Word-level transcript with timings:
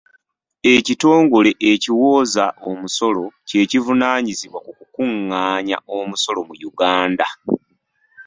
Ekitongole 0.73 1.51
ekiwooza 1.71 2.45
omusolo 2.69 3.23
kye 3.47 3.61
kivunaanyizibwa 3.69 4.59
ku 4.65 4.71
kukungaanya 4.79 5.77
omusolo 5.97 6.39
mu 6.47 6.55
Uganda. 6.69 7.27